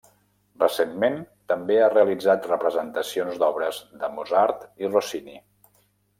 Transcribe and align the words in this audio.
Recentment 0.61 1.17
també 1.53 1.77
ha 1.79 1.89
realitzat 1.93 2.47
representacions 2.53 3.39
d'obres 3.45 3.83
de 4.01 4.11
Mozart 4.17 4.67
i 4.85 4.93
Rossini. 4.97 5.39